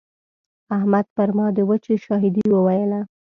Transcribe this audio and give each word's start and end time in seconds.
احمد 0.77 1.05
پر 1.15 1.29
ما 1.37 1.47
د 1.57 1.59
وچې 1.69 1.95
شاهدي 2.05 2.43
وويله. 2.51 3.01